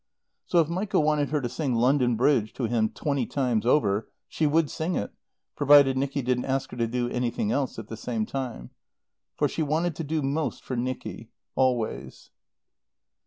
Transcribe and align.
So 0.47 0.57
if 0.61 0.67
Michael 0.67 1.03
wanted 1.03 1.29
her 1.29 1.41
to 1.41 1.47
sing 1.47 1.75
"London 1.75 2.15
Bridge" 2.15 2.53
to 2.53 2.63
him 2.63 2.89
twenty 2.89 3.27
times 3.27 3.67
over, 3.67 4.09
she 4.27 4.47
would 4.47 4.71
sing 4.71 4.95
it, 4.95 5.11
provided 5.55 5.95
Nicky 5.95 6.23
didn't 6.23 6.45
ask 6.45 6.71
her 6.71 6.77
to 6.77 6.87
do 6.87 7.07
anything 7.09 7.51
else 7.51 7.77
at 7.77 7.87
the 7.87 7.95
same 7.95 8.25
time. 8.25 8.71
For 9.37 9.47
she 9.47 9.61
wanted 9.61 9.95
to 9.97 10.03
do 10.03 10.23
most 10.23 10.63
for 10.63 10.75
Nicky, 10.75 11.29
always. 11.53 12.31